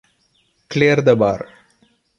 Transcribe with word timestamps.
Clear 0.67 0.95
the 1.03 1.15
Bar. 1.15 1.47